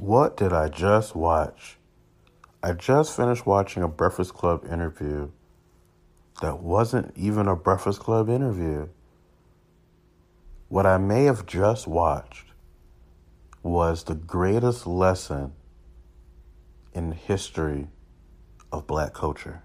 What 0.00 0.36
did 0.36 0.52
I 0.52 0.68
just 0.68 1.16
watch? 1.16 1.76
I 2.62 2.70
just 2.72 3.16
finished 3.16 3.46
watching 3.46 3.82
a 3.82 3.88
Breakfast 3.88 4.32
Club 4.32 4.64
interview 4.64 5.30
that 6.40 6.60
wasn't 6.60 7.12
even 7.16 7.48
a 7.48 7.56
Breakfast 7.56 7.98
Club 7.98 8.28
interview. 8.28 8.90
What 10.68 10.86
I 10.86 10.98
may 10.98 11.24
have 11.24 11.46
just 11.46 11.88
watched 11.88 12.44
was 13.64 14.04
the 14.04 14.14
greatest 14.14 14.86
lesson 14.86 15.52
in 16.94 17.10
the 17.10 17.16
history 17.16 17.88
of 18.70 18.86
black 18.86 19.14
culture. 19.14 19.64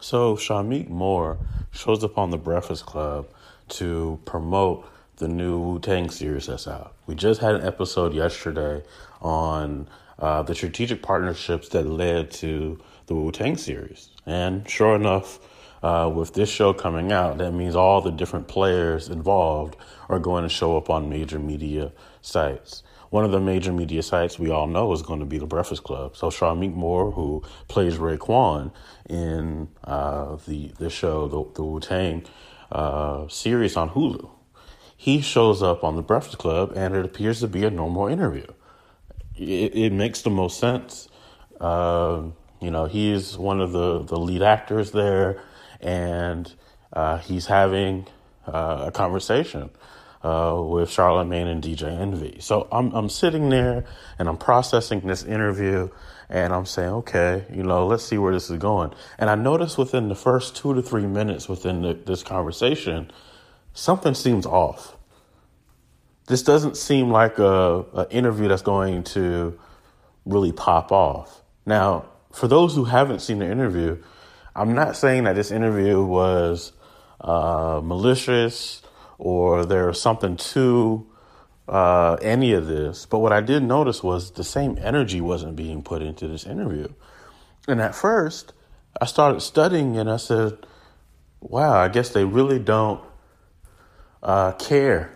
So 0.00 0.34
Shameik 0.34 0.88
Moore 0.88 1.38
shows 1.72 2.02
up 2.02 2.16
on 2.16 2.30
the 2.30 2.38
Breakfast 2.38 2.86
Club 2.86 3.28
to 3.68 4.18
promote 4.24 4.90
the 5.16 5.28
new 5.28 5.58
Wu 5.58 5.78
Tang 5.78 6.08
series 6.08 6.46
that's 6.46 6.66
out. 6.66 6.94
We 7.06 7.14
just 7.14 7.42
had 7.42 7.54
an 7.54 7.66
episode 7.66 8.14
yesterday 8.14 8.82
on 9.20 9.86
uh, 10.18 10.42
the 10.42 10.54
strategic 10.54 11.02
partnerships 11.02 11.68
that 11.70 11.86
led 11.86 12.30
to 12.32 12.78
the 13.06 13.14
Wu 13.14 13.30
Tang 13.30 13.58
series. 13.58 14.08
And 14.24 14.68
sure 14.68 14.96
enough, 14.96 15.38
uh, 15.82 16.10
with 16.12 16.32
this 16.32 16.48
show 16.50 16.72
coming 16.72 17.12
out, 17.12 17.36
that 17.38 17.52
means 17.52 17.76
all 17.76 18.00
the 18.00 18.10
different 18.10 18.48
players 18.48 19.10
involved 19.10 19.76
are 20.08 20.18
going 20.18 20.44
to 20.44 20.48
show 20.48 20.78
up 20.78 20.88
on 20.88 21.10
major 21.10 21.38
media 21.38 21.92
sites. 22.22 22.82
One 23.10 23.24
of 23.24 23.32
the 23.32 23.40
major 23.40 23.72
media 23.72 24.02
sites 24.02 24.38
we 24.38 24.50
all 24.50 24.68
know 24.68 24.92
is 24.92 25.02
going 25.02 25.18
to 25.18 25.26
be 25.26 25.38
the 25.38 25.46
Breakfast 25.46 25.82
Club. 25.82 26.16
So 26.16 26.28
Shameik 26.30 26.74
Moore, 26.74 27.10
who 27.10 27.42
plays 27.66 27.96
Raekwon 27.98 28.72
in 29.08 29.68
uh, 29.82 30.36
the 30.46 30.68
the 30.78 30.90
show, 30.90 31.26
the, 31.26 31.44
the 31.54 31.64
Wu 31.64 31.80
Tang 31.80 32.24
uh, 32.70 33.26
series 33.28 33.76
on 33.76 33.90
Hulu, 33.90 34.30
he 34.96 35.20
shows 35.20 35.60
up 35.60 35.82
on 35.82 35.96
the 35.96 36.02
Breakfast 36.02 36.38
Club, 36.38 36.72
and 36.76 36.94
it 36.94 37.04
appears 37.04 37.40
to 37.40 37.48
be 37.48 37.64
a 37.64 37.70
normal 37.70 38.06
interview. 38.06 38.46
It, 39.34 39.74
it 39.74 39.92
makes 39.92 40.22
the 40.22 40.30
most 40.30 40.60
sense. 40.60 41.08
Uh, 41.60 42.22
you 42.60 42.70
know, 42.70 42.84
he's 42.84 43.36
one 43.36 43.60
of 43.60 43.72
the 43.72 44.04
the 44.04 44.18
lead 44.20 44.42
actors 44.42 44.92
there, 44.92 45.42
and 45.80 46.52
uh, 46.92 47.18
he's 47.18 47.46
having 47.46 48.06
uh, 48.46 48.84
a 48.86 48.92
conversation 48.92 49.70
uh, 50.22 50.60
with 50.62 50.90
Charlemagne 50.90 51.46
and 51.46 51.62
DJ 51.62 51.84
Envy. 51.84 52.38
So 52.40 52.68
I'm 52.70 52.92
I'm 52.92 53.08
sitting 53.08 53.48
there 53.48 53.84
and 54.18 54.28
I'm 54.28 54.36
processing 54.36 55.00
this 55.00 55.24
interview 55.24 55.88
and 56.30 56.52
I'm 56.52 56.64
saying, 56.64 56.90
okay, 56.90 57.44
you 57.52 57.64
know, 57.64 57.86
let's 57.86 58.04
see 58.04 58.16
where 58.16 58.32
this 58.32 58.50
is 58.50 58.58
going. 58.58 58.92
And 59.18 59.28
I 59.28 59.34
noticed 59.34 59.76
within 59.76 60.08
the 60.08 60.14
first 60.14 60.54
two 60.54 60.74
to 60.74 60.82
three 60.82 61.06
minutes 61.06 61.48
within 61.48 61.82
the, 61.82 61.94
this 61.94 62.22
conversation, 62.22 63.10
something 63.74 64.14
seems 64.14 64.46
off. 64.46 64.96
This 66.28 66.44
doesn't 66.44 66.76
seem 66.76 67.10
like 67.10 67.40
a, 67.40 67.84
a 67.94 68.06
interview 68.10 68.46
that's 68.46 68.62
going 68.62 69.02
to 69.04 69.58
really 70.24 70.52
pop 70.52 70.92
off. 70.92 71.42
Now, 71.66 72.04
for 72.32 72.46
those 72.46 72.76
who 72.76 72.84
haven't 72.84 73.20
seen 73.20 73.40
the 73.40 73.50
interview, 73.50 74.00
I'm 74.54 74.74
not 74.74 74.96
saying 74.96 75.24
that 75.24 75.34
this 75.34 75.50
interview 75.50 76.00
was 76.00 76.72
uh, 77.20 77.80
malicious 77.82 78.82
or 79.20 79.66
there's 79.66 80.00
something 80.00 80.34
to 80.34 81.06
uh, 81.68 82.14
any 82.22 82.52
of 82.54 82.66
this. 82.66 83.04
But 83.04 83.18
what 83.18 83.32
I 83.32 83.42
did 83.42 83.62
notice 83.62 84.02
was 84.02 84.32
the 84.32 84.42
same 84.42 84.78
energy 84.80 85.20
wasn't 85.20 85.56
being 85.56 85.82
put 85.82 86.00
into 86.00 86.26
this 86.26 86.46
interview. 86.46 86.88
And 87.68 87.82
at 87.82 87.94
first, 87.94 88.54
I 88.98 89.04
started 89.04 89.40
studying 89.40 89.98
and 89.98 90.10
I 90.10 90.16
said, 90.16 90.56
wow, 91.40 91.72
I 91.72 91.88
guess 91.88 92.08
they 92.08 92.24
really 92.24 92.58
don't 92.58 93.02
uh, 94.22 94.52
care 94.52 95.12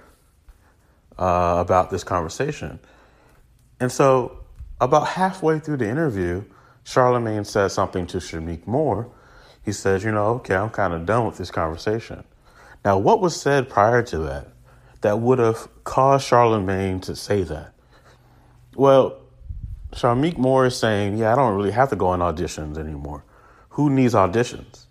uh, 1.19 1.57
about 1.59 1.91
this 1.91 2.05
conversation. 2.05 2.81
And 3.81 3.91
so, 3.91 4.39
about 4.81 5.09
halfway 5.09 5.61
through 5.61 5.79
the 5.79 5.89
interview, 5.89 6.45
Charlemagne 6.85 7.45
said 7.45 7.69
something 7.69 8.07
to 8.09 8.19
Shameik 8.19 8.67
Moore. 8.67 9.11
He 9.65 9.73
says, 9.73 10.05
You 10.05 10.13
know, 10.13 10.27
okay, 10.35 10.55
I'm 10.55 10.71
kind 10.71 10.93
of 10.93 11.07
done 11.07 11.27
with 11.27 11.39
this 11.39 11.51
conversation. 11.51 12.25
Now, 12.85 12.99
what 12.99 13.21
was 13.21 13.41
said 13.41 13.69
prior 13.69 14.03
to 14.03 14.19
that 14.19 14.49
that 15.01 15.19
would 15.19 15.39
have 15.39 15.69
caused 15.85 16.27
Charlemagne 16.27 17.01
to 17.01 17.17
say 17.17 17.43
that? 17.43 17.73
Well, 18.77 19.19
Shameik 19.93 20.37
Moore 20.37 20.67
is 20.67 20.77
saying, 20.77 21.17
Yeah, 21.17 21.33
I 21.33 21.37
don't 21.37 21.55
really 21.57 21.71
have 21.71 21.91
to 21.91 21.97
go 21.97 22.09
on 22.09 22.21
auditions 22.21 22.77
anymore. 22.77 23.25
Who 23.71 23.91
needs 23.91 24.15
auditions? 24.15 24.85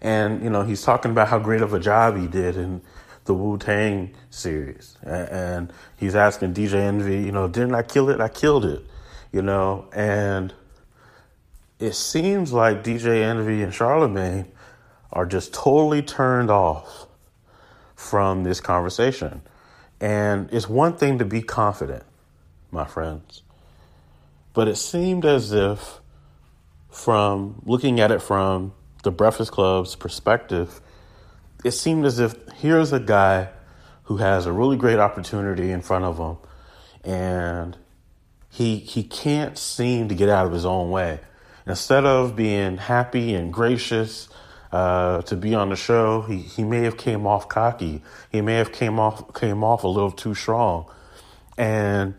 And, 0.00 0.42
you 0.42 0.50
know, 0.50 0.62
he's 0.62 0.82
talking 0.82 1.10
about 1.10 1.28
how 1.28 1.38
great 1.38 1.62
of 1.62 1.74
a 1.74 1.78
job 1.78 2.16
he 2.16 2.26
did 2.26 2.56
in 2.56 2.82
the 3.24 3.34
Wu 3.34 3.56
Tang 3.58 4.14
series. 4.30 4.96
And 5.02 5.72
he's 5.96 6.16
asking 6.16 6.54
DJ 6.54 6.74
Envy, 6.74 7.22
you 7.22 7.32
know, 7.32 7.48
didn't 7.48 7.74
I 7.74 7.82
kill 7.82 8.10
it? 8.10 8.20
I 8.20 8.28
killed 8.28 8.64
it, 8.64 8.84
you 9.30 9.42
know, 9.42 9.88
and 9.92 10.52
it 11.78 11.94
seems 11.94 12.52
like 12.52 12.82
DJ 12.82 13.22
Envy 13.22 13.62
and 13.62 13.72
Charlemagne 13.72 14.50
are 15.12 15.26
just 15.26 15.52
totally 15.52 16.02
turned 16.02 16.50
off 16.50 17.06
from 17.94 18.44
this 18.44 18.60
conversation. 18.60 19.42
And 20.00 20.48
it's 20.52 20.68
one 20.68 20.96
thing 20.96 21.18
to 21.18 21.24
be 21.24 21.42
confident, 21.42 22.02
my 22.70 22.84
friends, 22.84 23.42
but 24.54 24.68
it 24.68 24.76
seemed 24.76 25.24
as 25.24 25.52
if, 25.52 26.00
from 26.90 27.62
looking 27.64 28.00
at 28.00 28.10
it 28.10 28.20
from 28.20 28.72
the 29.02 29.10
Breakfast 29.10 29.52
Club's 29.52 29.94
perspective, 29.94 30.80
it 31.64 31.70
seemed 31.72 32.04
as 32.04 32.18
if 32.18 32.34
here's 32.56 32.92
a 32.92 33.00
guy 33.00 33.48
who 34.04 34.16
has 34.16 34.46
a 34.46 34.52
really 34.52 34.76
great 34.76 34.98
opportunity 34.98 35.70
in 35.70 35.80
front 35.80 36.04
of 36.04 36.18
him, 36.18 36.36
and 37.04 37.76
he 38.50 38.76
he 38.76 39.04
can't 39.04 39.56
seem 39.56 40.08
to 40.08 40.14
get 40.14 40.28
out 40.28 40.46
of 40.46 40.52
his 40.52 40.66
own 40.66 40.90
way. 40.90 41.20
Instead 41.66 42.04
of 42.04 42.34
being 42.34 42.76
happy 42.76 43.34
and 43.34 43.52
gracious 43.52 44.28
uh, 44.72 45.22
to 45.22 45.36
be 45.36 45.54
on 45.54 45.68
the 45.68 45.76
show. 45.76 46.22
He 46.22 46.38
he 46.38 46.64
may 46.64 46.82
have 46.82 46.96
came 46.96 47.26
off 47.26 47.48
cocky. 47.48 48.02
He 48.30 48.40
may 48.40 48.54
have 48.54 48.72
came 48.72 48.98
off 48.98 49.34
came 49.34 49.62
off 49.62 49.84
a 49.84 49.88
little 49.88 50.10
too 50.10 50.34
strong, 50.34 50.90
and 51.58 52.14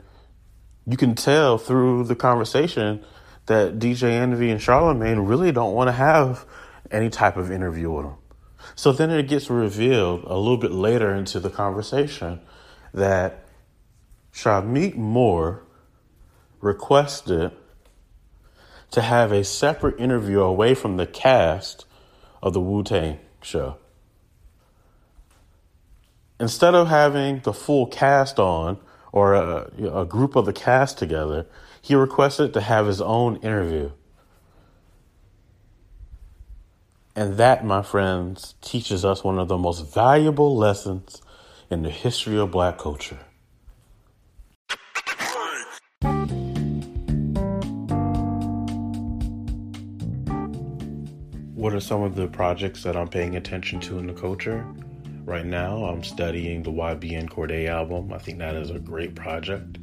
you 0.86 0.98
can 0.98 1.16
tell 1.16 1.58
through 1.58 2.04
the 2.06 2.16
conversation 2.16 3.04
that 3.48 3.80
DJ 3.80 4.12
Envy 4.12 4.52
and 4.52 4.62
Charlemagne 4.62 5.20
really 5.20 5.52
don't 5.52 5.74
want 5.74 5.88
to 5.88 5.94
have 5.94 6.46
any 6.92 7.10
type 7.10 7.38
of 7.38 7.52
interview 7.52 7.92
with 7.92 8.06
him. 8.06 8.16
So 8.76 8.92
then 8.92 9.10
it 9.10 9.28
gets 9.28 9.50
revealed 9.50 10.24
a 10.26 10.38
little 10.38 10.58
bit 10.58 10.72
later 10.72 11.14
into 11.14 11.40
the 11.40 11.50
conversation 11.50 12.40
that 12.94 13.46
Shameik 14.34 14.96
Moore 14.96 15.64
requested 16.62 17.52
to 18.92 19.02
have 19.02 19.32
a 19.32 19.44
separate 19.44 20.00
interview 20.00 20.42
away 20.42 20.76
from 20.76 20.98
the 20.98 21.08
cast 21.08 21.86
of 22.44 22.52
the 22.52 22.60
Wu 22.60 22.84
Tang 22.84 23.18
show. 23.42 23.78
Instead 26.40 26.76
of 26.76 26.90
having 26.90 27.40
the 27.40 27.54
full 27.54 27.88
cast 27.88 28.38
on 28.38 28.78
or 29.14 29.34
a, 29.34 29.72
a 30.02 30.06
group 30.06 30.36
of 30.36 30.46
the 30.46 30.52
cast 30.52 30.98
together, 30.98 31.48
he 31.82 31.96
requested 31.96 32.54
to 32.54 32.60
have 32.60 32.86
his 32.86 33.00
own 33.00 33.38
interview. 33.38 33.92
And 37.16 37.38
that, 37.38 37.64
my 37.64 37.82
friends, 37.82 38.56
teaches 38.62 39.06
us 39.06 39.24
one 39.24 39.40
of 39.40 39.48
the 39.48 39.58
most 39.58 39.94
valuable 39.94 40.58
lessons 40.58 41.22
in 41.70 41.84
the 41.84 41.92
history 41.92 42.38
of 42.38 42.52
black 42.52 42.78
culture. 42.78 43.20
What 51.64 51.74
are 51.74 51.80
some 51.80 52.04
of 52.04 52.16
the 52.16 52.28
projects 52.28 52.84
that 52.84 52.98
I'm 52.98 53.08
paying 53.08 53.38
attention 53.38 53.80
to 53.80 53.98
in 53.98 54.06
the 54.06 54.14
culture? 54.14 54.68
Right 55.24 55.46
now, 55.46 55.86
I'm 55.86 56.04
studying 56.04 56.62
the 56.62 56.72
YBN 56.72 57.30
Cordae 57.30 57.70
album. 57.70 58.12
I 58.12 58.18
think 58.18 58.38
that 58.40 58.54
is 58.56 58.70
a 58.70 58.80
great 58.80 59.16
project. 59.16 59.78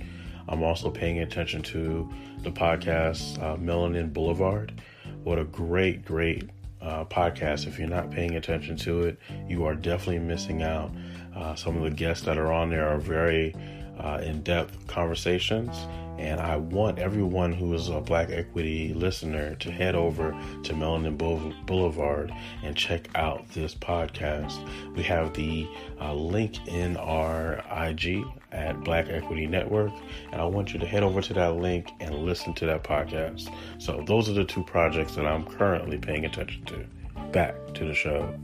I'm 0.46 0.62
also 0.62 0.90
paying 0.90 1.20
attention 1.20 1.62
to 1.62 2.06
the 2.42 2.50
podcast 2.50 3.42
uh, 3.42 3.56
Melanin 3.56 4.12
Boulevard. 4.12 4.82
What 5.24 5.38
a 5.38 5.44
great, 5.44 6.04
great 6.04 6.50
uh, 6.82 7.06
podcast. 7.06 7.66
If 7.66 7.78
you're 7.78 7.88
not 7.88 8.10
paying 8.10 8.36
attention 8.36 8.76
to 8.76 9.04
it, 9.04 9.18
you 9.48 9.64
are 9.64 9.74
definitely 9.74 10.18
missing 10.18 10.62
out. 10.62 10.92
Uh, 11.34 11.54
some 11.54 11.78
of 11.78 11.82
the 11.82 11.90
guests 11.90 12.26
that 12.26 12.36
are 12.36 12.52
on 12.52 12.68
there 12.68 12.86
are 12.86 12.98
very 12.98 13.54
uh, 14.00 14.20
in 14.22 14.42
depth 14.42 14.86
conversations, 14.86 15.76
And 16.18 16.38
I 16.38 16.56
want 16.56 16.98
everyone 16.98 17.52
who 17.52 17.72
is 17.72 17.88
a 17.88 18.00
Black 18.00 18.28
Equity 18.30 18.92
listener 18.92 19.54
to 19.54 19.70
head 19.70 19.94
over 19.94 20.32
to 20.64 20.72
Melanin 20.74 21.16
Boulevard 21.64 22.30
and 22.62 22.76
check 22.76 23.08
out 23.14 23.48
this 23.52 23.74
podcast. 23.74 24.58
We 24.94 25.02
have 25.04 25.32
the 25.32 25.66
uh, 25.98 26.12
link 26.12 26.66
in 26.68 26.98
our 26.98 27.64
IG 27.70 28.22
at 28.52 28.78
Black 28.84 29.08
Equity 29.08 29.46
Network. 29.46 29.92
And 30.32 30.42
I 30.42 30.44
want 30.44 30.74
you 30.74 30.78
to 30.80 30.86
head 30.86 31.02
over 31.02 31.22
to 31.22 31.34
that 31.34 31.56
link 31.56 31.90
and 32.00 32.14
listen 32.14 32.52
to 32.54 32.66
that 32.66 32.84
podcast. 32.84 33.50
So, 33.78 34.04
those 34.06 34.28
are 34.28 34.34
the 34.34 34.44
two 34.44 34.64
projects 34.64 35.14
that 35.14 35.26
I'm 35.26 35.44
currently 35.44 35.96
paying 35.96 36.26
attention 36.26 36.64
to. 36.66 36.84
Back 37.32 37.54
to 37.74 37.84
the 37.86 37.94
show. 37.94 38.34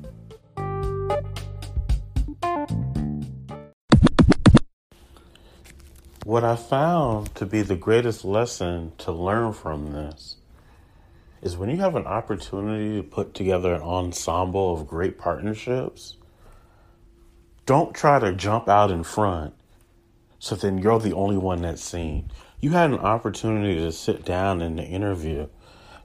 What 6.27 6.43
I 6.43 6.57
found 6.57 7.33
to 7.37 7.47
be 7.47 7.63
the 7.63 7.77
greatest 7.77 8.25
lesson 8.25 8.91
to 8.99 9.13
learn 9.13 9.53
from 9.53 9.93
this 9.93 10.35
is 11.41 11.57
when 11.57 11.71
you 11.71 11.77
have 11.77 11.95
an 11.95 12.05
opportunity 12.05 12.97
to 12.97 13.05
put 13.05 13.33
together 13.33 13.75
an 13.75 13.83
ensemble 13.83 14.75
of 14.75 14.89
great 14.89 15.19
partnerships, 15.19 16.17
don't 17.65 17.95
try 17.95 18.19
to 18.19 18.33
jump 18.33 18.69
out 18.69 18.91
in 18.91 19.05
front 19.05 19.55
so 20.41 20.57
then 20.57 20.79
you're 20.79 20.99
the 20.99 21.15
only 21.15 21.37
one 21.37 21.63
that's 21.63 21.85
seen. 21.85 22.33
You 22.59 22.71
had 22.71 22.91
an 22.91 22.99
opportunity 22.99 23.79
to 23.79 23.93
sit 23.93 24.25
down 24.25 24.63
in 24.63 24.75
the 24.75 24.85
interview 24.85 25.47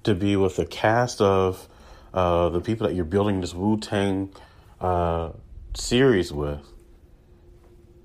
to 0.04 0.14
be 0.14 0.36
with 0.36 0.58
the 0.58 0.68
cast 0.68 1.20
of 1.20 1.68
uh, 2.14 2.50
the 2.50 2.62
people 2.62 2.86
that 2.86 2.94
you're 2.94 3.06
building 3.06 3.42
this 3.42 3.56
Wu 3.56 3.80
Tang 3.80 4.32
uh, 4.80 5.32
series 5.74 6.32
with 6.32 6.62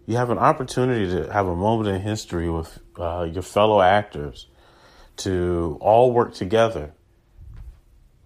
you 0.06 0.16
have 0.16 0.30
an 0.30 0.38
opportunity 0.38 1.10
to 1.10 1.32
have 1.32 1.48
a 1.48 1.56
moment 1.56 1.88
in 1.88 2.00
history 2.00 2.48
with 2.48 2.78
uh, 2.98 3.28
your 3.30 3.42
fellow 3.42 3.80
actors 3.80 4.46
to 5.16 5.76
all 5.80 6.12
work 6.12 6.32
together. 6.32 6.92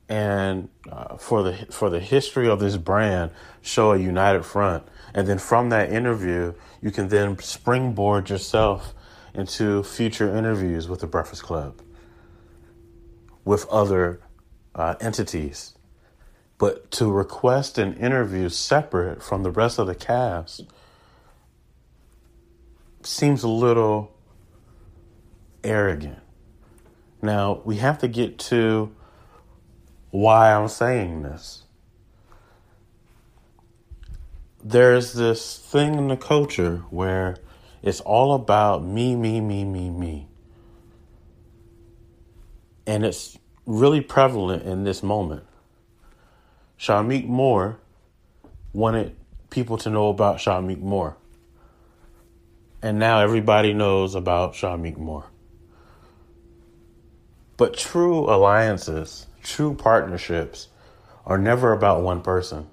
And 0.08 0.68
uh, 0.90 1.16
for 1.16 1.42
the 1.42 1.54
for 1.70 1.88
the 1.88 2.00
history 2.00 2.48
of 2.48 2.58
this 2.58 2.76
brand 2.76 3.30
show 3.62 3.92
a 3.92 3.98
united 3.98 4.44
front. 4.44 4.86
And 5.14 5.26
then 5.26 5.38
from 5.38 5.70
that 5.70 5.92
interview 5.92 6.54
you 6.82 6.90
can 6.90 7.08
then 7.08 7.38
springboard 7.38 8.28
yourself 8.28 8.92
into 9.32 9.82
future 9.84 10.36
interviews 10.36 10.88
with 10.88 11.00
the 11.00 11.06
breakfast 11.06 11.44
club 11.44 11.80
with 13.44 13.66
other 13.68 14.20
uh, 14.74 14.96
entities. 15.00 15.74
But 16.58 16.90
to 16.92 17.10
request 17.10 17.78
an 17.78 17.94
interview 17.94 18.48
separate 18.48 19.22
from 19.22 19.44
the 19.44 19.50
rest 19.50 19.78
of 19.78 19.86
the 19.86 19.94
cast 19.94 20.64
seems 23.02 23.42
a 23.42 23.48
little 23.48 24.12
arrogant. 25.64 26.18
Now, 27.22 27.60
we 27.64 27.76
have 27.76 27.98
to 27.98 28.08
get 28.08 28.38
to 28.50 28.94
why 30.10 30.52
I'm 30.52 30.68
saying 30.68 31.22
this. 31.22 31.64
There's 34.62 35.12
this 35.12 35.58
thing 35.58 35.94
in 35.94 36.08
the 36.08 36.16
culture 36.16 36.84
where 36.90 37.36
it's 37.82 38.00
all 38.00 38.34
about 38.34 38.84
me, 38.84 39.16
me, 39.16 39.40
me, 39.40 39.64
me, 39.64 39.90
me. 39.90 40.28
And 42.86 43.04
it's 43.04 43.38
really 43.66 44.00
prevalent 44.00 44.64
in 44.64 44.84
this 44.84 45.02
moment. 45.02 45.44
Shameik 46.78 47.26
Moore 47.26 47.78
wanted 48.72 49.16
people 49.50 49.76
to 49.78 49.90
know 49.90 50.08
about 50.08 50.38
Shameik 50.38 50.80
Moore. 50.80 51.16
And 52.82 52.98
now 52.98 53.20
everybody 53.20 53.74
knows 53.74 54.14
about 54.14 54.54
Shameik 54.54 54.96
Moore. 54.96 55.26
But 57.56 57.76
true 57.76 58.20
alliances, 58.20 59.26
true 59.42 59.74
partnerships 59.74 60.68
are 61.26 61.36
never 61.36 61.72
about 61.72 62.02
one 62.02 62.22
person. 62.22 62.68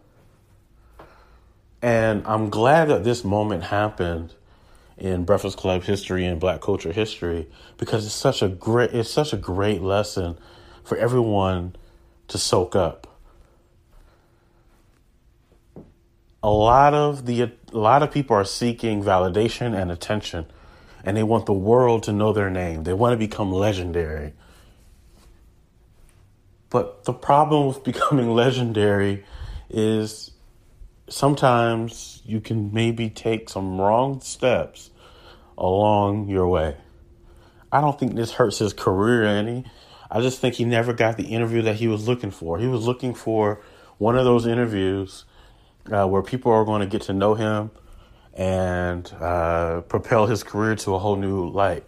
And 1.81 2.25
I'm 2.25 2.49
glad 2.49 2.85
that 2.87 3.03
this 3.03 3.23
moment 3.25 3.63
happened 3.63 4.33
in 4.97 5.25
Breakfast 5.25 5.57
Club 5.57 5.83
history 5.83 6.25
and 6.25 6.39
black 6.39 6.61
culture 6.61 6.91
history 6.91 7.47
because 7.77 8.05
it's 8.05 8.15
such 8.15 8.41
a 8.41 8.47
great 8.47 8.93
it's 8.93 9.09
such 9.09 9.33
a 9.33 9.37
great 9.37 9.81
lesson 9.81 10.37
for 10.83 10.97
everyone 10.97 11.75
to 12.29 12.37
soak 12.37 12.75
up. 12.75 13.16
A 16.43 16.49
lot 16.49 16.93
of 16.93 17.25
the 17.25 17.41
a 17.41 17.51
lot 17.71 18.03
of 18.03 18.11
people 18.11 18.35
are 18.35 18.45
seeking 18.45 19.03
validation 19.03 19.79
and 19.79 19.91
attention 19.91 20.45
and 21.03 21.15
they 21.15 21.23
want 21.23 21.45
the 21.45 21.53
world 21.53 22.03
to 22.03 22.11
know 22.11 22.33
their 22.33 22.49
name. 22.49 22.83
They 22.83 22.93
want 22.93 23.13
to 23.13 23.17
become 23.17 23.51
legendary. 23.51 24.33
But 26.69 27.05
the 27.05 27.13
problem 27.13 27.67
with 27.67 27.83
becoming 27.85 28.29
legendary 28.33 29.23
is 29.69 30.31
sometimes 31.09 32.21
you 32.25 32.41
can 32.41 32.73
maybe 32.73 33.09
take 33.09 33.49
some 33.49 33.79
wrong 33.79 34.19
steps 34.21 34.89
along 35.57 36.27
your 36.27 36.47
way. 36.47 36.75
I 37.71 37.81
don't 37.81 37.97
think 37.97 38.15
this 38.15 38.33
hurts 38.33 38.59
his 38.59 38.73
career 38.73 39.23
any. 39.23 39.65
I 40.11 40.21
just 40.21 40.39
think 40.39 40.55
he 40.55 40.65
never 40.65 40.93
got 40.93 41.17
the 41.17 41.27
interview 41.27 41.61
that 41.63 41.75
he 41.75 41.87
was 41.87 42.07
looking 42.07 42.31
for. 42.31 42.59
He 42.59 42.67
was 42.67 42.85
looking 42.85 43.13
for 43.13 43.61
one 43.97 44.17
of 44.17 44.25
those 44.25 44.45
interviews 44.45 45.25
uh, 45.91 46.07
where 46.07 46.21
people 46.21 46.51
are 46.51 46.65
going 46.65 46.81
to 46.81 46.87
get 46.87 47.03
to 47.03 47.13
know 47.13 47.33
him 47.35 47.71
and 48.33 49.11
uh, 49.19 49.81
propel 49.81 50.27
his 50.27 50.43
career 50.43 50.75
to 50.75 50.95
a 50.95 50.99
whole 50.99 51.15
new 51.15 51.49
light. 51.49 51.83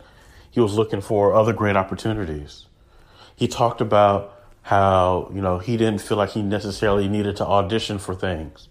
He 0.52 0.60
was 0.60 0.74
looking 0.74 1.02
for 1.02 1.34
other 1.34 1.54
great 1.54 1.76
opportunities. 1.76 2.66
He 3.36 3.48
talked 3.48 3.82
about 3.82 4.40
how 4.70 5.32
you 5.34 5.42
know 5.42 5.58
he 5.58 5.78
didn't 5.78 6.00
feel 6.00 6.18
like 6.18 6.30
he 6.30 6.44
necessarily 6.44 7.08
needed 7.08 7.36
to 7.38 7.44
audition 7.46 7.98
for 7.98 8.14
things 8.14 8.68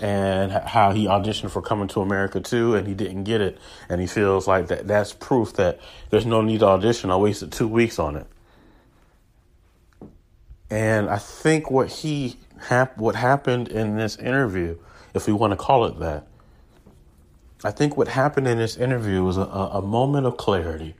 and 0.00 0.52
how 0.52 0.92
he 0.92 1.06
auditioned 1.06 1.50
for 1.50 1.62
coming 1.62 1.88
to 1.88 2.02
america 2.02 2.40
too 2.40 2.74
and 2.74 2.86
he 2.86 2.92
didn't 2.92 3.24
get 3.24 3.40
it 3.40 3.56
and 3.88 4.02
he 4.02 4.06
feels 4.06 4.46
like 4.46 4.66
that 4.66 4.86
that's 4.86 5.14
proof 5.14 5.54
that 5.54 5.80
there's 6.10 6.26
no 6.26 6.42
need 6.42 6.60
to 6.60 6.66
audition 6.66 7.10
i 7.10 7.16
wasted 7.16 7.50
two 7.50 7.66
weeks 7.66 7.98
on 7.98 8.16
it 8.16 8.26
and 10.68 11.08
i 11.08 11.16
think 11.16 11.70
what 11.70 11.88
he 11.88 12.36
hap- 12.68 12.98
what 12.98 13.14
happened 13.14 13.68
in 13.68 13.96
this 13.96 14.16
interview, 14.16 14.78
if 15.14 15.26
we 15.26 15.32
want 15.32 15.52
to 15.52 15.56
call 15.56 15.84
it 15.86 15.98
that. 16.00 16.26
I 17.62 17.70
think 17.70 17.96
what 17.96 18.08
happened 18.08 18.48
in 18.48 18.58
this 18.58 18.76
interview 18.76 19.22
was 19.22 19.36
a, 19.36 19.42
a 19.42 19.82
moment 19.82 20.26
of 20.26 20.36
clarity. 20.36 20.94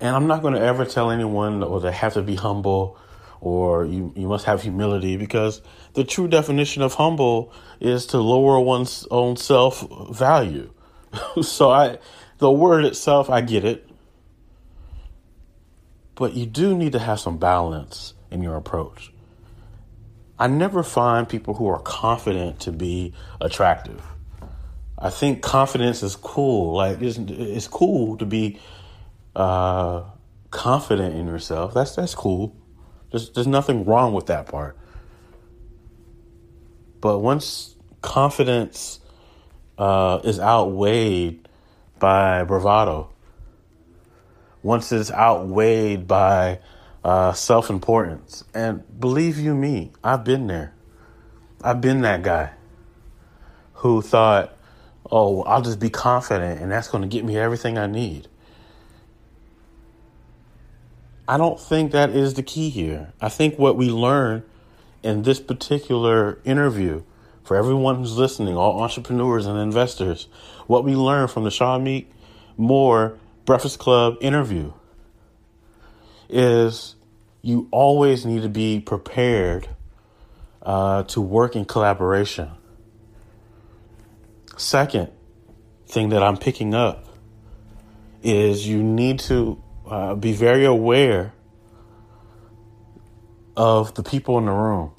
And 0.00 0.14
I'm 0.14 0.26
not 0.26 0.42
going 0.42 0.54
to 0.54 0.60
ever 0.60 0.84
tell 0.84 1.10
anyone 1.10 1.62
or 1.62 1.80
they 1.80 1.92
have 1.92 2.14
to 2.14 2.22
be 2.22 2.34
humble 2.34 2.98
or 3.40 3.84
you, 3.84 4.12
you 4.16 4.26
must 4.26 4.44
have 4.46 4.62
humility 4.62 5.16
because 5.16 5.62
the 5.94 6.04
true 6.04 6.28
definition 6.28 6.82
of 6.82 6.94
humble 6.94 7.52
is 7.80 8.06
to 8.06 8.18
lower 8.18 8.58
one's 8.60 9.06
own 9.10 9.36
self 9.36 9.86
value. 10.10 10.72
so 11.42 11.70
I 11.70 11.98
the 12.38 12.50
word 12.50 12.84
itself 12.84 13.30
I 13.30 13.40
get 13.40 13.64
it. 13.64 13.88
But 16.14 16.34
you 16.34 16.46
do 16.46 16.76
need 16.76 16.92
to 16.92 16.98
have 16.98 17.20
some 17.20 17.38
balance 17.38 18.14
in 18.30 18.42
your 18.42 18.56
approach. 18.56 19.12
I 20.38 20.48
never 20.48 20.82
find 20.82 21.28
people 21.28 21.54
who 21.54 21.68
are 21.68 21.78
confident 21.80 22.60
to 22.60 22.72
be 22.72 23.14
attractive. 23.40 24.02
I 24.98 25.10
think 25.10 25.42
confidence 25.42 26.02
is 26.02 26.16
cool. 26.16 26.74
Like 26.74 27.00
it's, 27.00 27.18
it's 27.18 27.68
cool 27.68 28.16
to 28.18 28.26
be 28.26 28.58
uh, 29.34 30.04
confident 30.50 31.14
in 31.14 31.26
yourself. 31.26 31.74
That's 31.74 31.94
that's 31.96 32.14
cool. 32.14 32.54
There's 33.10 33.30
there's 33.30 33.46
nothing 33.46 33.84
wrong 33.84 34.12
with 34.12 34.26
that 34.26 34.46
part. 34.46 34.76
But 37.00 37.18
once 37.18 37.74
confidence 38.02 39.00
uh, 39.78 40.20
is 40.24 40.40
outweighed 40.40 41.48
by 41.98 42.44
bravado, 42.44 43.10
once 44.62 44.92
it's 44.92 45.10
outweighed 45.10 46.06
by 46.06 46.60
uh, 47.06 47.32
self 47.32 47.70
importance. 47.70 48.42
And 48.52 48.82
believe 48.98 49.38
you 49.38 49.54
me, 49.54 49.92
I've 50.02 50.24
been 50.24 50.48
there. 50.48 50.74
I've 51.62 51.80
been 51.80 52.00
that 52.00 52.24
guy 52.24 52.50
who 53.74 54.02
thought, 54.02 54.56
oh, 55.08 55.42
I'll 55.42 55.62
just 55.62 55.78
be 55.78 55.88
confident 55.88 56.60
and 56.60 56.72
that's 56.72 56.88
going 56.88 57.02
to 57.02 57.08
get 57.08 57.24
me 57.24 57.38
everything 57.38 57.78
I 57.78 57.86
need. 57.86 58.26
I 61.28 61.36
don't 61.36 61.60
think 61.60 61.92
that 61.92 62.10
is 62.10 62.34
the 62.34 62.42
key 62.42 62.70
here. 62.70 63.12
I 63.20 63.28
think 63.28 63.56
what 63.56 63.76
we 63.76 63.88
learn 63.88 64.42
in 65.04 65.22
this 65.22 65.38
particular 65.38 66.40
interview, 66.44 67.04
for 67.44 67.56
everyone 67.56 67.94
who's 67.96 68.18
listening, 68.18 68.56
all 68.56 68.82
entrepreneurs 68.82 69.46
and 69.46 69.56
investors, 69.60 70.26
what 70.66 70.82
we 70.82 70.96
learn 70.96 71.28
from 71.28 71.44
the 71.44 71.50
Shameik 71.50 72.06
Moore 72.56 73.16
Breakfast 73.44 73.78
Club 73.78 74.16
interview 74.20 74.72
is 76.28 76.95
you 77.46 77.68
always 77.70 78.26
need 78.26 78.42
to 78.42 78.48
be 78.48 78.80
prepared 78.80 79.68
uh, 80.62 81.04
to 81.04 81.20
work 81.20 81.54
in 81.54 81.64
collaboration. 81.64 82.50
Second 84.56 85.12
thing 85.86 86.08
that 86.08 86.24
I'm 86.24 86.36
picking 86.36 86.74
up 86.74 87.06
is 88.20 88.66
you 88.66 88.82
need 88.82 89.20
to 89.20 89.62
uh, 89.88 90.16
be 90.16 90.32
very 90.32 90.64
aware 90.64 91.34
of 93.56 93.94
the 93.94 94.02
people 94.02 94.38
in 94.38 94.46
the 94.46 94.50
room, 94.50 94.90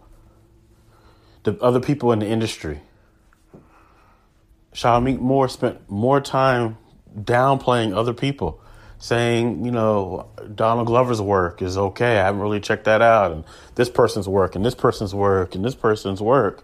the 1.44 1.62
other 1.62 1.82
people 1.82 2.14
in 2.14 2.20
the 2.20 2.28
industry. 2.28 2.80
Shalamik 4.74 5.20
Moore 5.20 5.50
spent 5.50 5.90
more 5.90 6.22
time 6.22 6.78
downplaying 7.14 7.94
other 7.94 8.14
people, 8.14 8.62
saying, 9.00 9.64
you 9.64 9.72
know, 9.72 10.28
Donald 10.56 10.88
Glover's 10.88 11.22
work 11.22 11.62
is 11.62 11.78
okay. 11.78 12.20
I 12.20 12.26
haven't 12.26 12.42
really 12.42 12.60
checked 12.60 12.86
that 12.86 13.02
out. 13.02 13.32
And 13.32 13.44
this 13.76 13.90
person's 13.90 14.28
work, 14.28 14.56
and 14.56 14.66
this 14.66 14.76
person's 14.76 15.14
work, 15.14 15.56
and 15.56 15.64
this 15.64 15.76
person's 15.76 16.22
work. 16.22 16.64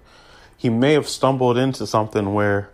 He 0.58 0.70
may 0.70 0.94
have 0.94 1.08
stumbled 1.08 1.58
into 1.58 1.86
something 1.86 2.34
where 2.34 2.72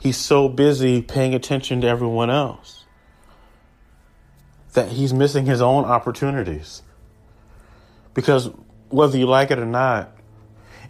he's 0.00 0.16
so 0.16 0.48
busy 0.48 1.02
paying 1.02 1.34
attention 1.34 1.80
to 1.82 1.88
everyone 1.88 2.30
else 2.30 2.84
that 4.72 4.88
he's 4.88 5.12
missing 5.12 5.46
his 5.46 5.60
own 5.60 5.84
opportunities. 5.84 6.82
Because 8.14 8.50
whether 8.88 9.18
you 9.18 9.26
like 9.26 9.50
it 9.50 9.58
or 9.58 9.66
not, 9.66 10.16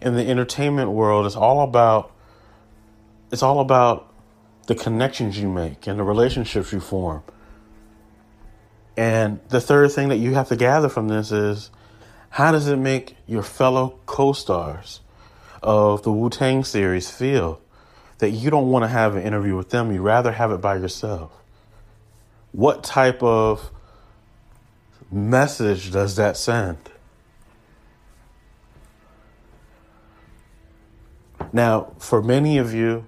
in 0.01 0.15
the 0.15 0.29
entertainment 0.29 0.91
world, 0.91 1.25
it's 1.25 1.35
all 1.35 1.61
about 1.61 2.11
it's 3.31 3.41
all 3.41 3.59
about 3.59 4.12
the 4.67 4.75
connections 4.75 5.37
you 5.37 5.49
make 5.49 5.87
and 5.87 5.99
the 5.99 6.03
relationships 6.03 6.71
you 6.71 6.79
form. 6.79 7.23
And 8.95 9.39
the 9.49 9.59
third 9.59 9.91
thing 9.91 10.09
that 10.09 10.17
you 10.17 10.33
have 10.35 10.49
to 10.49 10.55
gather 10.55 10.89
from 10.89 11.07
this 11.07 11.31
is 11.31 11.71
how 12.29 12.51
does 12.51 12.67
it 12.67 12.77
make 12.77 13.15
your 13.27 13.43
fellow 13.43 13.99
co-stars 14.05 15.01
of 15.61 16.03
the 16.03 16.11
Wu-Tang 16.11 16.63
series 16.63 17.09
feel 17.09 17.59
that 18.19 18.29
you 18.29 18.49
don't 18.49 18.69
want 18.69 18.83
to 18.83 18.87
have 18.87 19.15
an 19.15 19.23
interview 19.23 19.55
with 19.55 19.69
them, 19.69 19.91
you'd 19.91 20.01
rather 20.01 20.31
have 20.31 20.51
it 20.51 20.61
by 20.61 20.75
yourself? 20.77 21.31
What 22.51 22.83
type 22.83 23.21
of 23.23 23.71
message 25.11 25.91
does 25.91 26.15
that 26.15 26.37
send? 26.37 26.77
Now, 31.51 31.93
for 31.99 32.21
many 32.21 32.57
of 32.57 32.73
you 32.73 33.05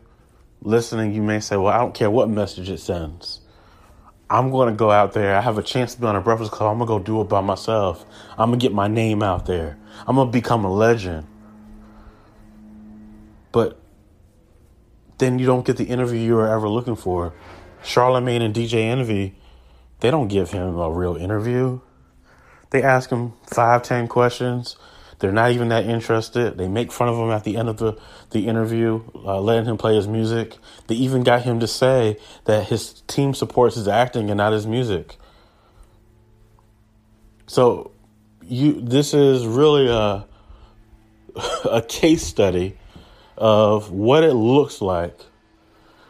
listening, 0.65 1.13
you 1.13 1.21
may 1.21 1.39
say, 1.39 1.55
well, 1.55 1.73
I 1.73 1.77
don't 1.77 1.93
care 1.93 2.09
what 2.09 2.29
message 2.29 2.69
it 2.69 2.79
sends. 2.79 3.41
I'm 4.29 4.49
going 4.49 4.69
to 4.69 4.75
go 4.75 4.89
out 4.89 5.13
there. 5.13 5.35
I 5.35 5.41
have 5.41 5.57
a 5.57 5.63
chance 5.63 5.93
to 5.95 6.01
be 6.01 6.07
on 6.07 6.15
a 6.15 6.21
Breakfast 6.21 6.51
Club. 6.51 6.71
I'm 6.71 6.79
going 6.79 6.87
to 6.87 6.93
go 6.93 6.99
do 6.99 7.21
it 7.21 7.29
by 7.29 7.41
myself. 7.41 8.03
I'm 8.31 8.49
going 8.49 8.59
to 8.59 8.63
get 8.63 8.73
my 8.73 8.87
name 8.87 9.21
out 9.21 9.45
there. 9.45 9.77
I'm 10.07 10.15
going 10.15 10.27
to 10.27 10.31
become 10.31 10.65
a 10.65 10.73
legend. 10.73 11.27
But 13.51 13.79
then 15.19 15.39
you 15.39 15.45
don't 15.45 15.65
get 15.65 15.77
the 15.77 15.85
interview 15.85 16.19
you 16.19 16.35
were 16.35 16.47
ever 16.47 16.67
looking 16.67 16.95
for. 16.95 17.33
Charlemagne 17.83 18.41
and 18.41 18.53
DJ 18.53 18.85
Envy, 18.85 19.35
they 19.99 20.09
don't 20.09 20.27
give 20.27 20.51
him 20.51 20.75
a 20.77 20.91
real 20.91 21.15
interview. 21.15 21.79
They 22.71 22.81
ask 22.81 23.11
him 23.11 23.33
five, 23.45 23.83
ten 23.83 24.07
questions. 24.07 24.75
They're 25.19 25.31
not 25.31 25.51
even 25.51 25.69
that 25.69 25.85
interested. 25.85 26.57
They 26.57 26.67
make 26.67 26.91
fun 26.91 27.07
of 27.07 27.17
him 27.17 27.29
at 27.31 27.43
the 27.43 27.57
end 27.57 27.69
of 27.69 27.77
the, 27.77 27.97
the 28.31 28.47
interview, 28.47 29.01
uh, 29.15 29.39
letting 29.39 29.65
him 29.65 29.77
play 29.77 29.95
his 29.95 30.07
music. 30.07 30.57
They 30.87 30.95
even 30.95 31.23
got 31.23 31.43
him 31.43 31.59
to 31.61 31.67
say 31.67 32.17
that 32.45 32.67
his 32.67 33.01
team 33.07 33.33
supports 33.33 33.75
his 33.75 33.87
acting 33.87 34.29
and 34.29 34.37
not 34.37 34.53
his 34.53 34.67
music. 34.67 35.17
So 37.47 37.91
you 38.41 38.81
this 38.81 39.13
is 39.13 39.45
really 39.45 39.87
a 39.87 40.25
a 41.69 41.81
case 41.81 42.23
study 42.23 42.77
of 43.37 43.91
what 43.91 44.23
it 44.23 44.33
looks 44.33 44.81
like 44.81 45.19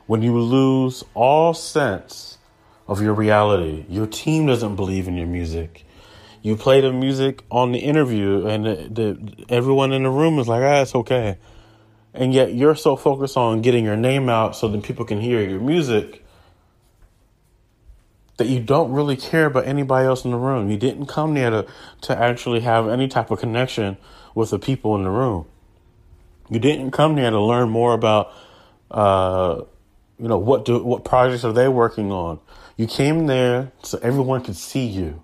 when 0.06 0.22
you 0.22 0.38
lose 0.38 1.04
all 1.14 1.54
sense 1.54 2.38
of 2.88 3.02
your 3.02 3.14
reality. 3.14 3.86
Your 3.90 4.06
team 4.06 4.46
doesn't 4.46 4.76
believe 4.76 5.08
in 5.08 5.16
your 5.16 5.28
music. 5.28 5.85
You 6.46 6.56
play 6.56 6.80
the 6.80 6.94
music 6.94 7.44
on 7.50 7.72
the 7.72 7.80
interview, 7.80 8.46
and 8.46 8.66
the, 8.66 8.75
the, 8.75 9.46
everyone 9.50 9.92
in 9.92 10.04
the 10.04 10.12
room 10.12 10.38
is 10.38 10.48
like, 10.48 10.62
"Ah, 10.62 10.82
it's 10.84 10.94
okay," 10.94 11.40
and 12.14 12.36
yet 12.36 12.54
you're 12.54 12.75
so 12.75 12.96
focused 12.96 13.36
on 13.36 13.64
getting 13.64 13.84
your 13.84 13.96
name 13.98 14.30
out 14.30 14.56
so 14.56 14.68
that 14.68 14.84
people 14.84 15.06
can 15.06 15.20
hear 15.20 15.42
your 15.42 15.60
music 15.60 16.24
that 18.38 18.46
you 18.46 18.60
don't 18.60 18.92
really 18.92 19.18
care 19.18 19.48
about 19.48 19.66
anybody 19.66 20.06
else 20.06 20.24
in 20.24 20.30
the 20.30 20.38
room. 20.38 20.70
You 20.70 20.78
didn't 20.78 21.08
come 21.08 21.34
there 21.34 21.50
to, 21.50 21.66
to 22.02 22.16
actually 22.16 22.60
have 22.60 22.90
any 22.90 23.08
type 23.08 23.32
of 23.32 23.40
connection 23.40 23.98
with 24.36 24.52
the 24.52 24.60
people 24.60 24.96
in 24.96 25.04
the 25.04 25.10
room. 25.10 25.48
You 26.52 26.60
didn't 26.60 26.92
come 26.92 27.16
there 27.16 27.32
to 27.32 27.42
learn 27.42 27.70
more 27.70 27.96
about, 27.96 28.32
uh, 28.92 29.64
you 30.20 30.28
know, 30.28 30.38
what 30.38 30.64
do 30.64 30.78
what 30.84 31.04
projects 31.04 31.44
are 31.44 31.54
they 31.54 31.70
working 31.70 32.12
on. 32.12 32.40
You 32.78 32.86
came 32.86 33.25
there 33.25 33.72
so 33.82 33.98
everyone 34.04 34.44
could 34.44 34.58
see 34.58 34.86
you. 34.86 35.24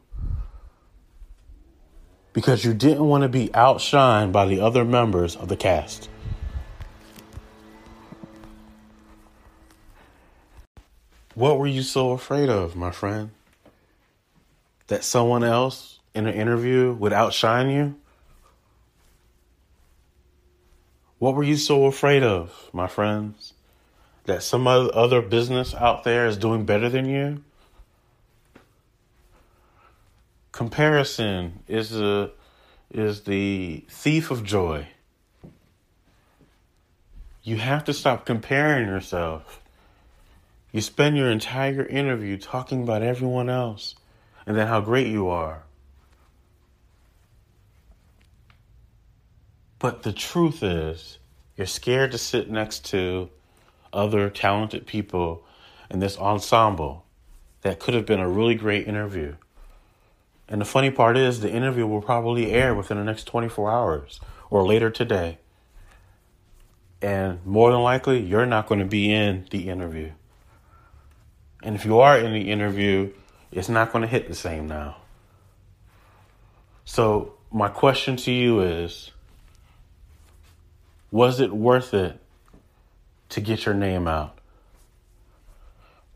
Because 2.34 2.64
you 2.64 2.74
didn't 2.74 3.08
want 3.08 3.24
to 3.24 3.30
be 3.30 3.50
outshined 3.50 4.32
by 4.32 4.46
the 4.46 4.62
other 4.62 4.86
members 4.86 5.36
of 5.36 5.50
the 5.50 5.58
cast. 5.58 6.10
What 11.36 11.60
were 11.60 11.68
you 11.68 11.82
so 11.82 12.12
afraid 12.12 12.50
of, 12.50 12.76
my 12.76 12.92
friend? 12.92 13.32
That 14.88 15.04
someone 15.04 15.44
else 15.44 16.00
in 16.14 16.28
an 16.28 16.34
interview 16.34 16.94
would 16.94 17.14
outshine 17.14 17.70
you? 17.70 17.96
What 21.20 21.36
were 21.36 21.44
you 21.44 21.58
so 21.58 21.86
afraid 21.86 22.24
of, 22.24 22.70
my 22.74 22.88
friends? 22.88 23.54
That 24.26 24.44
some 24.44 24.68
other 24.68 25.22
business 25.22 25.74
out 25.74 26.04
there 26.04 26.28
is 26.28 26.38
doing 26.38 26.66
better 26.66 26.90
than 26.90 27.06
you? 27.06 27.44
Comparison 30.62 31.64
is 31.68 31.90
the 31.90 32.32
is 32.92 33.22
the 33.22 33.84
thief 33.90 34.30
of 34.30 34.44
joy. 34.44 34.88
You 37.42 37.56
have 37.56 37.84
to 37.86 37.94
stop 37.96 38.28
comparing 38.28 38.86
yourself. 38.88 39.60
You 40.72 40.82
spend 40.82 41.18
your 41.18 41.32
entire 41.32 41.84
interview 41.84 42.38
talking 42.38 42.84
about 42.84 43.02
everyone 43.02 43.50
else 43.50 43.96
and 44.46 44.56
then 44.56 44.68
how 44.68 44.82
great 44.82 45.08
you 45.08 45.30
are. 45.30 45.64
But 49.80 50.04
the 50.04 50.14
truth 50.14 50.62
is, 50.62 51.18
you're 51.58 51.66
scared 51.66 52.12
to 52.12 52.20
sit 52.20 52.52
next 52.52 52.86
to 52.92 53.32
other 53.92 54.30
talented 54.30 54.86
people 54.86 55.44
in 55.90 55.98
this 55.98 56.20
ensemble 56.20 57.04
that 57.64 57.80
could 57.80 57.96
have 57.96 58.06
been 58.06 58.20
a 58.20 58.30
really 58.30 58.54
great 58.54 58.88
interview. 58.88 59.38
And 60.52 60.60
the 60.60 60.66
funny 60.66 60.92
part 60.92 61.16
is, 61.16 61.40
the 61.40 61.50
interview 61.50 61.88
will 61.88 62.02
probably 62.02 62.52
air 62.52 62.76
within 62.76 62.98
the 62.98 63.06
next 63.06 63.24
24 63.24 63.72
hours 63.72 64.20
or 64.50 64.68
later 64.68 64.90
today. 64.90 65.38
And 67.02 67.44
more 67.46 67.72
than 67.72 67.82
likely, 67.82 68.20
you're 68.20 68.46
not 68.46 68.68
going 68.68 68.82
to 68.82 68.86
be 68.86 69.14
in 69.14 69.48
the 69.50 69.70
interview. 69.70 70.12
And 71.64 71.74
if 71.74 71.86
you 71.86 72.02
are 72.02 72.20
in 72.20 72.34
the 72.34 72.52
interview, 72.52 73.14
it's 73.50 73.70
not 73.70 73.94
going 73.94 74.02
to 74.02 74.10
hit 74.10 74.28
the 74.28 74.36
same 74.36 74.68
now. 74.68 74.98
So, 76.84 77.36
my 77.50 77.70
question 77.70 78.18
to 78.18 78.32
you 78.32 78.60
is 78.60 79.12
was 81.12 81.40
it 81.40 81.54
worth 81.54 81.94
it 81.94 82.20
to 83.30 83.40
get 83.40 83.66
your 83.66 83.76
name 83.76 84.06
out? 84.06 84.38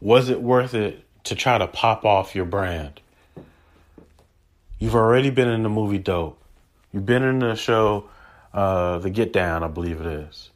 Was 0.02 0.28
it 0.28 0.42
worth 0.42 0.74
it 0.74 1.06
to 1.24 1.36
try 1.36 1.58
to 1.58 1.68
pop 1.68 2.04
off 2.04 2.36
your 2.36 2.46
brand? 2.46 3.00
You've 4.80 4.96
already 4.96 5.30
been 5.30 5.48
in 5.48 5.64
the 5.64 5.70
movie 5.70 6.00
Dope. 6.00 6.42
You've 6.92 7.06
been 7.06 7.24
in 7.24 7.40
the 7.40 7.56
show 7.56 8.10
uh, 8.54 9.00
The 9.00 9.10
Get 9.10 9.34
Down, 9.34 9.64
I 9.64 9.68
believe 9.68 10.02
it 10.02 10.08
is. 10.08 10.50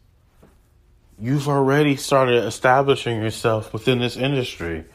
You've 1.20 1.50
already 1.50 1.96
started 1.96 2.46
establishing 2.46 3.22
yourself 3.22 3.74
within 3.74 4.00
this 4.00 4.16
industry. 4.16 4.86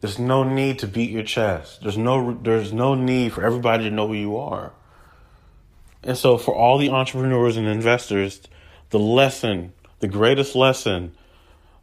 There's 0.00 0.18
no 0.18 0.44
need 0.44 0.80
to 0.80 0.86
beat 0.86 1.10
your 1.10 1.22
chest. 1.22 1.82
There's 1.82 1.98
no 1.98 2.38
there's 2.42 2.72
no 2.72 2.94
need 2.94 3.32
for 3.32 3.44
everybody 3.44 3.84
to 3.84 3.90
know 3.90 4.08
who 4.08 4.14
you 4.14 4.36
are. 4.36 4.72
And 6.02 6.16
so, 6.16 6.38
for 6.38 6.54
all 6.54 6.78
the 6.78 6.90
entrepreneurs 6.90 7.56
and 7.56 7.66
investors, 7.66 8.40
the 8.90 8.98
lesson, 8.98 9.72
the 9.98 10.08
greatest 10.08 10.54
lesson 10.54 11.12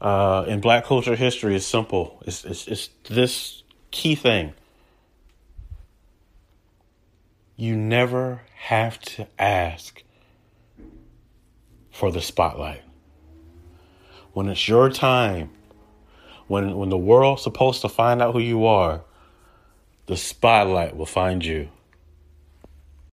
uh, 0.01 0.45
in 0.47 0.62
black 0.62 0.85
culture 0.85 1.15
history 1.15 1.55
is 1.55 1.65
simple. 1.65 2.21
It's, 2.25 2.45
it's, 2.45 2.67
it's 2.67 2.89
this 3.09 3.63
key 3.91 4.15
thing. 4.15 4.53
You 7.57 7.77
never 7.77 8.41
have 8.55 9.00
to 9.01 9.27
ask 9.39 10.03
for 11.89 12.12
the 12.12 12.21
spotlight. 12.21 12.81
When 14.33 14.50
it's 14.50 14.67
your 14.67 14.89
time, 14.89 15.51
when 16.47 16.75
when 16.75 16.89
the 16.89 16.97
world's 16.97 17.43
supposed 17.43 17.81
to 17.81 17.89
find 17.89 18.21
out 18.21 18.33
who 18.33 18.39
you 18.39 18.65
are, 18.65 19.05
the 20.07 20.17
spotlight 20.17 20.97
will 20.97 21.05
find 21.05 21.45
you. 21.45 21.69